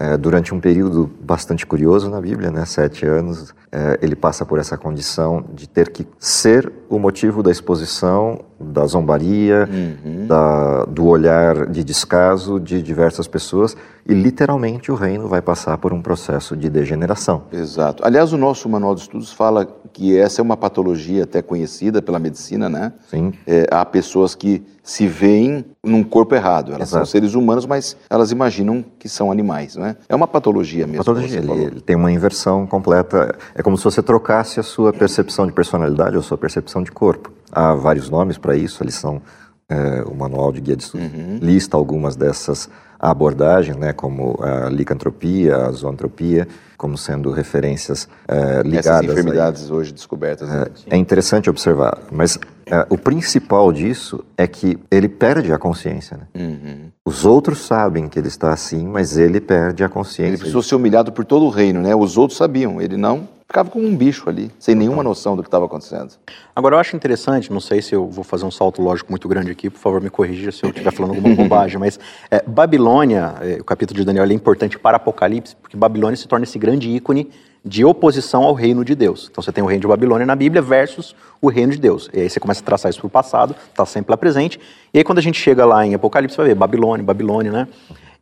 [0.00, 4.58] é, durante um período bastante curioso na Bíblia, né, sete anos, é, ele passa por
[4.58, 10.26] essa condição de ter que ser o motivo da exposição, da zombaria, uhum.
[10.26, 13.74] da, do olhar de descaso de diversas pessoas
[14.06, 17.44] e literalmente o reino vai passar por um processo de degeneração.
[17.52, 18.04] Exato.
[18.04, 22.18] Aliás, o nosso manual de estudos fala que essa é uma patologia até conhecida pela
[22.18, 22.92] medicina, né?
[23.08, 23.32] Sim.
[23.46, 26.72] É, há pessoas que se veem num corpo errado.
[26.72, 27.06] Elas Exato.
[27.06, 29.96] são seres humanos, mas elas imaginam que são animais, não é?
[30.08, 31.04] É uma patologia mesmo.
[31.04, 31.38] Patologia.
[31.38, 33.36] Ele, ele, tem uma inversão completa.
[33.54, 36.90] É como se você trocasse a sua percepção de personalidade ou a sua percepção de
[36.90, 37.30] corpo.
[37.52, 38.82] Há vários nomes para isso.
[38.82, 39.20] Eles são
[39.68, 41.38] é, o manual de guia de estudo uhum.
[41.40, 48.86] lista algumas dessas abordagens, né, como a licantropia, a zoantropia, como sendo referências é, ligadas.
[48.86, 50.48] Essas enfermidades hoje descobertas.
[50.48, 50.66] Né?
[50.90, 56.18] É, é, interessante observar, mas é, o principal disso é que ele perde a consciência.
[56.18, 56.26] Né?
[56.42, 56.90] Uhum.
[57.06, 60.32] Os outros sabem que ele está assim, mas ele perde a consciência.
[60.32, 61.94] Ele precisou ser humilhado por todo o reino, né?
[61.94, 65.48] Os outros sabiam, ele não ficava como um bicho ali, sem nenhuma noção do que
[65.48, 66.12] estava acontecendo.
[66.54, 69.50] Agora, eu acho interessante, não sei se eu vou fazer um salto lógico muito grande
[69.50, 71.98] aqui, por favor me corrija se eu estiver falando alguma bobagem, mas
[72.30, 76.44] é, Babilônia, é, o capítulo de Daniel é importante para Apocalipse, porque Babilônia se torna
[76.44, 77.28] esse grande ícone
[77.64, 79.28] de oposição ao reino de Deus.
[79.28, 82.08] Então você tem o reino de Babilônia na Bíblia versus o reino de Deus.
[82.14, 84.60] E aí você começa a traçar isso para o passado, está sempre lá presente.
[84.94, 87.68] E aí quando a gente chega lá em Apocalipse, você vai ver Babilônia, Babilônia, né?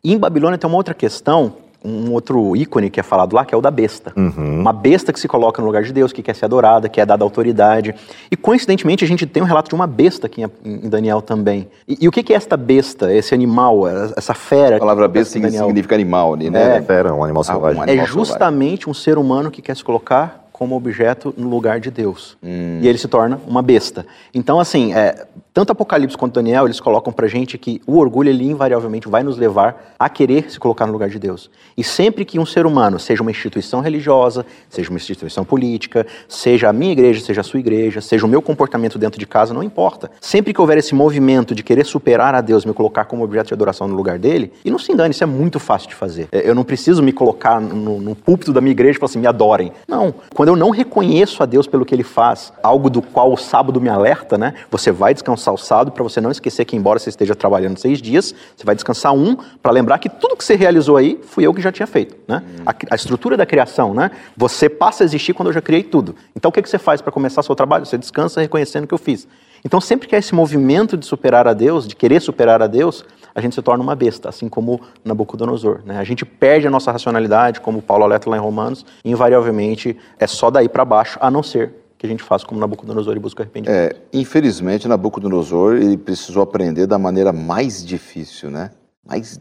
[0.03, 3.55] E em Babilônia tem uma outra questão um outro ícone que é falado lá, que
[3.55, 4.13] é o da besta.
[4.17, 4.61] Uhum.
[4.61, 7.07] Uma besta que se coloca no lugar de Deus, que quer ser adorada, que é
[7.07, 7.95] dada autoridade.
[8.31, 11.69] E coincidentemente a gente tem um relato de uma besta aqui em Daniel também.
[11.87, 13.87] E, e o que é esta besta, esse animal,
[14.17, 14.77] essa fera?
[14.77, 16.79] A palavra besta significa animal ali, né?
[16.79, 17.79] É, fera, um animal selvagem.
[17.79, 18.91] Ah, um animal é justamente selvagem.
[18.91, 22.37] um ser humano que quer se colocar como objeto no lugar de Deus.
[22.43, 22.81] Hum.
[22.83, 24.05] E ele se torna uma besta.
[24.35, 25.25] Então, assim, é,
[25.59, 29.37] tanto Apocalipse quanto Daniel, eles colocam pra gente que o orgulho, ele invariavelmente vai nos
[29.37, 31.51] levar a querer se colocar no lugar de Deus.
[31.77, 36.69] E sempre que um ser humano, seja uma instituição religiosa, seja uma instituição política, seja
[36.69, 39.65] a minha igreja, seja a sua igreja, seja o meu comportamento dentro de casa, não
[39.65, 40.09] importa.
[40.21, 43.55] Sempre que houver esse movimento de querer superar a Deus, me colocar como objeto de
[43.55, 46.29] adoração no lugar dele, e não se engane, isso é muito fácil de fazer.
[46.31, 49.19] É, eu não preciso me colocar no, no púlpito da minha igreja e falar assim,
[49.19, 49.73] me adorem.
[49.89, 50.15] Não.
[50.33, 53.81] Quando eu não reconheço a Deus pelo que ele faz, algo do qual o sábado
[53.81, 54.55] me alerta, né?
[54.71, 58.35] Você vai descansar salsado para você não esquecer que, embora você esteja trabalhando seis dias,
[58.55, 61.63] você vai descansar um para lembrar que tudo que você realizou aí fui eu que
[61.63, 62.17] já tinha feito.
[62.29, 62.43] Né?
[62.67, 64.11] A, a, estrutura da criação, né?
[64.37, 66.15] Você passa a existir quando eu já criei tudo.
[66.37, 67.87] Então o que, que você faz para começar seu trabalho?
[67.87, 69.27] Você descansa reconhecendo que eu fiz.
[69.65, 73.05] Então sempre que há esse movimento de superar a Deus, de querer superar a Deus,
[73.35, 75.81] a gente se torna uma besta, assim como Nabucodonosor.
[75.85, 75.99] Né?
[75.99, 80.27] A gente perde a nossa racionalidade, como Paulo alerta lá em Romanos, e invariavelmente é
[80.27, 83.43] só daí para baixo, a não ser que a gente faz como Nabucodonosor e busca
[83.43, 83.77] arrependimento.
[83.77, 88.71] É, infelizmente, Nabucodonosor ele precisou aprender da maneira mais difícil, né?
[89.05, 89.41] Mais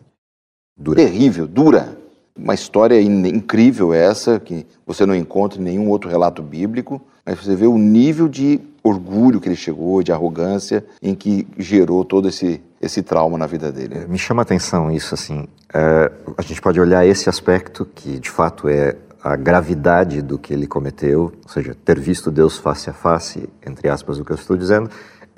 [0.76, 0.98] dura.
[0.98, 1.96] terrível, dura.
[2.36, 7.56] Uma história incrível essa, que você não encontra em nenhum outro relato bíblico, mas você
[7.56, 12.62] vê o nível de orgulho que ele chegou, de arrogância, em que gerou todo esse,
[12.80, 14.06] esse trauma na vida dele.
[14.08, 18.30] Me chama a atenção isso, assim, é, a gente pode olhar esse aspecto, que de
[18.30, 18.96] fato é
[19.28, 23.90] a gravidade do que ele cometeu, ou seja, ter visto Deus face a face, entre
[23.90, 24.90] aspas, o que eu estou dizendo,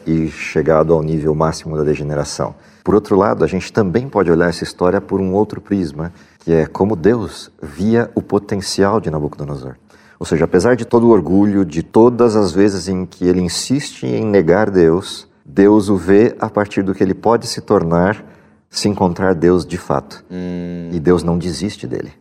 [0.06, 2.56] e chegado ao nível máximo da degeneração.
[2.84, 6.52] Por outro lado, a gente também pode olhar essa história por um outro prisma, que
[6.52, 9.76] é como Deus via o potencial de Nabucodonosor.
[10.20, 14.06] Ou seja, apesar de todo o orgulho, de todas as vezes em que ele insiste
[14.06, 18.24] em negar Deus, Deus o vê a partir do que ele pode se tornar
[18.70, 20.24] se encontrar Deus de fato.
[20.30, 20.90] Hum.
[20.92, 22.14] E Deus não desiste dele.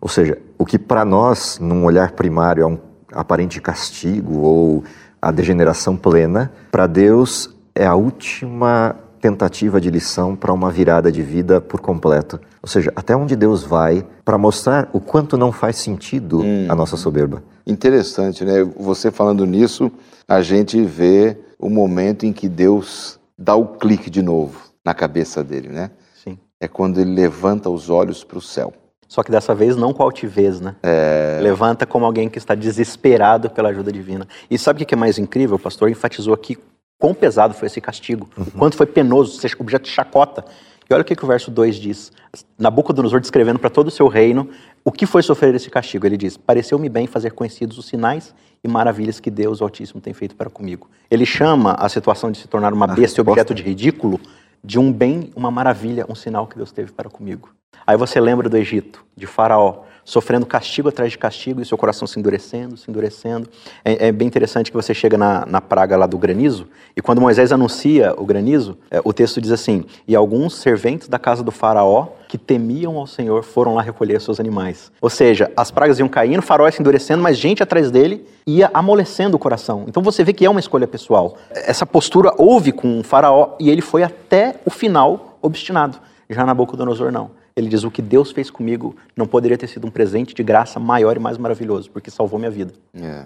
[0.00, 2.78] Ou seja, o que para nós, num olhar primário, é um
[3.12, 4.84] aparente castigo ou
[5.20, 11.22] a degeneração plena, para Deus é a última tentativa de lição para uma virada de
[11.22, 12.40] vida por completo.
[12.62, 16.66] Ou seja, até onde Deus vai para mostrar o quanto não faz sentido hum.
[16.68, 17.42] a nossa soberba.
[17.66, 18.64] Interessante, né?
[18.78, 19.92] Você falando nisso,
[20.26, 25.44] a gente vê o momento em que Deus dá o clique de novo na cabeça
[25.44, 25.90] dele, né?
[26.24, 26.38] Sim.
[26.58, 28.72] É quando ele levanta os olhos para o céu.
[29.10, 30.76] Só que dessa vez não com altivez, né?
[30.84, 31.40] É...
[31.42, 34.24] Levanta como alguém que está desesperado pela ajuda divina.
[34.48, 35.56] E sabe o que é mais incrível?
[35.56, 36.56] O pastor enfatizou aqui
[36.96, 38.44] quão pesado foi esse castigo, uhum.
[38.56, 40.44] quanto foi penoso, ser objeto de chacota.
[40.88, 42.12] E olha o que, que o verso 2 diz.
[42.56, 44.48] Nabucodonosor descrevendo para todo o seu reino
[44.84, 46.06] o que foi sofrer esse castigo.
[46.06, 50.36] Ele diz: Pareceu-me bem fazer conhecidos os sinais e maravilhas que Deus, Altíssimo, tem feito
[50.36, 50.88] para comigo.
[51.10, 54.20] Ele chama a situação de se tornar uma besta e objeto de ridículo
[54.62, 57.48] de um bem, uma maravilha, um sinal que Deus teve para comigo.
[57.90, 62.06] Aí você lembra do Egito, de Faraó, sofrendo castigo atrás de castigo e seu coração
[62.06, 63.48] se endurecendo, se endurecendo.
[63.84, 67.20] É, é bem interessante que você chega na, na, praga lá do granizo, e quando
[67.20, 71.50] Moisés anuncia o granizo, é, o texto diz assim: E alguns serventes da casa do
[71.50, 74.92] Faraó que temiam ao Senhor foram lá recolher seus animais.
[75.00, 78.24] Ou seja, as pragas iam caindo, o faraó ia se endurecendo, mas gente atrás dele
[78.46, 79.86] ia amolecendo o coração.
[79.88, 81.36] Então você vê que é uma escolha pessoal.
[81.50, 85.98] Essa postura houve com o faraó e ele foi até o final obstinado.
[86.28, 87.32] Já Nabucodonosor não.
[87.56, 90.78] Ele diz: O que Deus fez comigo não poderia ter sido um presente de graça
[90.80, 92.72] maior e mais maravilhoso, porque salvou minha vida.
[92.94, 93.24] É.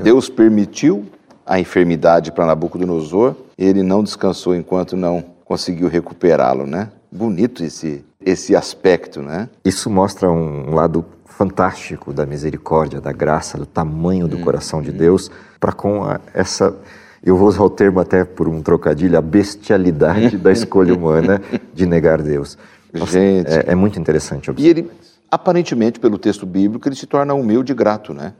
[0.00, 1.06] Deus permitiu
[1.46, 6.90] a enfermidade para Nabucodonosor, ele não descansou enquanto não conseguiu recuperá-lo, né?
[7.12, 9.48] Bonito esse, esse aspecto, né?
[9.64, 14.90] Isso mostra um lado fantástico da misericórdia, da graça, do tamanho do hum, coração de
[14.90, 14.96] hum.
[14.96, 16.74] Deus para com a, essa
[17.22, 21.40] eu vou usar o termo até por um trocadilho, a bestialidade da escolha humana
[21.72, 22.58] de negar Deus.
[22.94, 23.48] Gente.
[23.48, 24.78] É, é, muito interessante observar.
[24.78, 24.90] E ele,
[25.30, 28.34] aparentemente, pelo texto bíblico, ele se torna humilde e grato, né?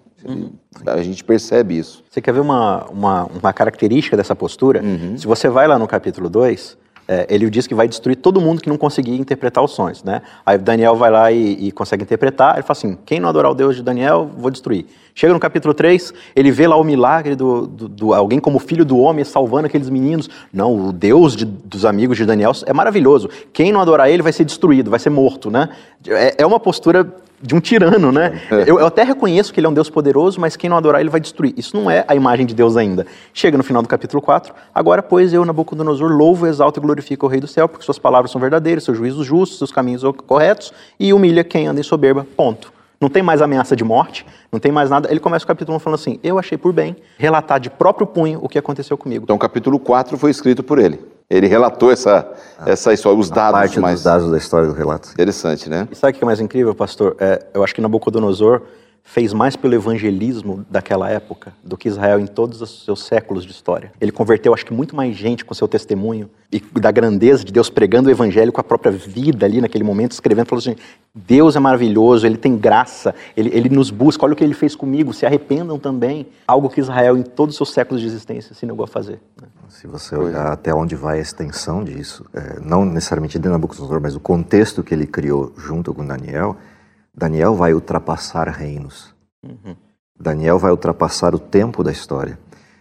[0.87, 2.03] A gente percebe isso.
[2.09, 4.83] Você quer ver uma, uma, uma característica dessa postura?
[4.83, 5.19] Uhum.
[5.19, 8.63] Se você vai lá no capítulo 2, é, ele diz que vai destruir todo mundo
[8.63, 10.23] que não conseguir interpretar os sonhos, né?
[10.45, 13.55] Aí Daniel vai lá e, e, consegue interpretar, ele fala assim, quem não adorar o
[13.55, 14.87] Deus de Daniel, vou destruir.
[15.15, 18.85] Chega no capítulo 3, ele vê lá o milagre do, do, do alguém como filho
[18.85, 20.29] do homem salvando aqueles meninos.
[20.53, 23.31] Não, o Deus de, dos amigos de Daniel é maravilhoso.
[23.53, 25.69] Quem não adorar ele vai ser destruído, vai ser morto, né?
[26.09, 27.07] É, é uma postura
[27.41, 28.41] de um tirano, né?
[28.51, 28.63] É.
[28.63, 31.11] Eu, eu, até reconheço que ele é um Deus poderoso, mas quem não adorar ele
[31.11, 31.55] vai destruir.
[31.57, 33.07] Isso não é a imagem de Deus ainda.
[33.33, 34.53] Chega no final do capítulo 4.
[34.75, 38.33] Agora, pois, eu, Nabucodonosor, louvo, exalto e glorifico o Rei do céu, porque suas palavras
[38.33, 42.27] são verdadeiras, seus juízos justos, seus caminhos corretos, e humilha quem anda em soberba.
[42.37, 42.74] Ponto.
[43.05, 45.11] Não tem mais ameaça de morte, não tem mais nada.
[45.11, 48.41] Ele começa o capítulo 1 falando assim: Eu achei por bem relatar de próprio punho
[48.43, 49.25] o que aconteceu comigo.
[49.25, 50.99] Então, o capítulo 4 foi escrito por ele.
[51.29, 52.27] Ele relatou essa,
[52.59, 53.97] ah, essa história, os dados parte mais.
[53.97, 55.11] Dos dados da história do relato.
[55.13, 55.87] Interessante, né?
[55.93, 57.15] E sabe o que é mais incrível, pastor?
[57.21, 58.63] É, eu acho que Nabucodonosor
[59.07, 63.53] fez mais pelo evangelismo daquela época do que Israel em todos os seus séculos de
[63.53, 63.93] história.
[64.01, 67.69] Ele converteu, acho que muito mais gente com seu testemunho e da grandeza de Deus
[67.69, 70.75] pregando o evangelho com a própria vida ali naquele momento, escrevendo, falou assim:
[71.15, 74.75] Deus é maravilhoso, Ele tem graça, Ele, ele nos busca, olha o que Ele fez
[74.75, 76.27] comigo, se arrependam também.
[76.49, 79.21] Algo que Israel em todos os seus séculos de existência se negou a fazer.
[79.41, 79.49] Né?
[79.69, 84.17] Se você olhar até onde vai a extensão disso, é, não necessariamente de Nabucodonosor, mas
[84.17, 86.57] o contexto que ele criou junto com Daniel,
[87.17, 89.15] Daniel vai ultrapassar reinos.
[89.43, 89.77] Uhum.
[90.19, 92.39] Daniel vai ultrapassar o tempo da história.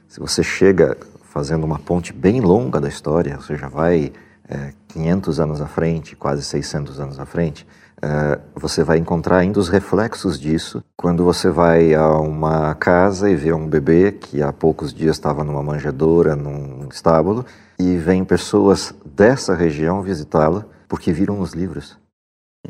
[0.08, 4.12] Se você chega fazendo uma ponte bem longa da história, você já vai
[4.48, 7.66] é, 500 anos à frente, quase 600 anos à frente,
[8.02, 13.36] é, você vai encontrar ainda os reflexos disso quando você vai a uma casa e
[13.36, 17.46] vê um bebê que há poucos dias estava numa manjedoura, num estábulo,
[17.80, 21.98] e vem pessoas dessa região visitá-lo porque viram os livros,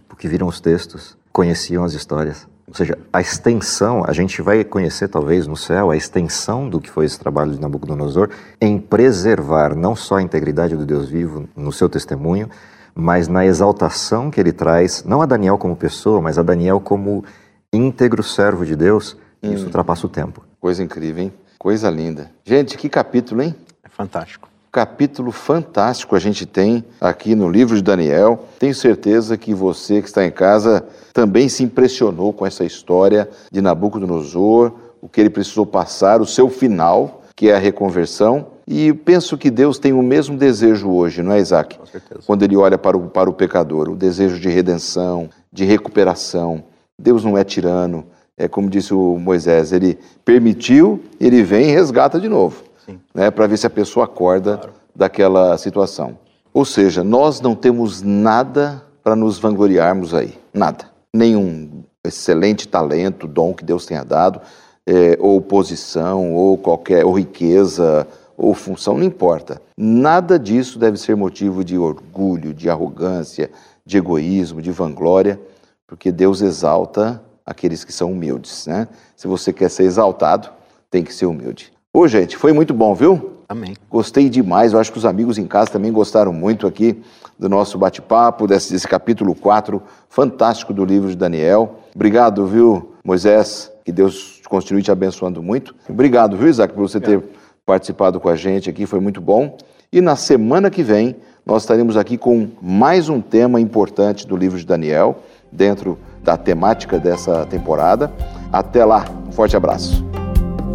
[0.07, 2.47] porque viram os textos, conheciam as histórias.
[2.67, 6.89] Ou seja, a extensão, a gente vai conhecer talvez no céu a extensão do que
[6.89, 8.29] foi esse trabalho de Nabucodonosor
[8.61, 12.49] em preservar não só a integridade do Deus vivo no seu testemunho,
[12.95, 17.25] mas na exaltação que ele traz, não a Daniel como pessoa, mas a Daniel como
[17.73, 19.51] íntegro servo de Deus, hum.
[19.51, 20.45] isso ultrapassa o tempo.
[20.59, 21.33] Coisa incrível, hein?
[21.59, 22.31] Coisa linda.
[22.45, 23.55] Gente, que capítulo, hein?
[23.83, 28.45] É fantástico capítulo fantástico a gente tem aqui no livro de Daniel.
[28.57, 30.83] Tenho certeza que você que está em casa
[31.13, 36.49] também se impressionou com essa história de Nabucodonosor, o que ele precisou passar, o seu
[36.49, 38.47] final, que é a reconversão.
[38.67, 41.77] E penso que Deus tem o mesmo desejo hoje, não é, Isaac?
[41.77, 42.21] Com certeza.
[42.25, 46.63] Quando ele olha para o, para o pecador, o desejo de redenção, de recuperação.
[46.97, 52.19] Deus não é tirano, é como disse o Moisés, ele permitiu, ele vem e resgata
[52.19, 52.72] de novo
[53.13, 54.73] né, para ver se a pessoa acorda claro.
[54.95, 56.17] daquela situação.
[56.53, 60.85] Ou seja, nós não temos nada para nos vangloriarmos aí, nada.
[61.13, 64.41] Nenhum excelente talento, dom que Deus tenha dado,
[64.85, 69.61] é, ou posição, ou qualquer, ou riqueza, ou função, não importa.
[69.77, 73.49] Nada disso deve ser motivo de orgulho, de arrogância,
[73.85, 75.39] de egoísmo, de vanglória,
[75.87, 78.87] porque Deus exalta aqueles que são humildes, né?
[79.15, 80.49] Se você quer ser exaltado,
[80.89, 81.72] tem que ser humilde.
[81.95, 83.33] Ô, gente, foi muito bom, viu?
[83.47, 83.75] Amém.
[83.87, 84.73] Gostei demais.
[84.73, 86.99] Eu acho que os amigos em casa também gostaram muito aqui
[87.37, 89.79] do nosso bate-papo, desse, desse, capítulo 4
[90.09, 91.75] fantástico do livro de Daniel.
[91.93, 93.71] Obrigado, viu, Moisés?
[93.85, 95.75] Que Deus continue te abençoando muito.
[95.87, 97.21] Obrigado, viu, Isaac, por você ter
[97.63, 98.87] participado com a gente aqui.
[98.87, 99.55] Foi muito bom.
[99.91, 104.57] E na semana que vem, nós estaremos aqui com mais um tema importante do livro
[104.57, 105.19] de Daniel,
[105.51, 108.11] dentro da temática dessa temporada.
[108.51, 109.05] Até lá.
[109.27, 110.03] Um forte abraço.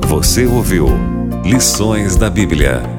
[0.08, 0.86] Você ouviu
[1.44, 2.97] Lições da Bíblia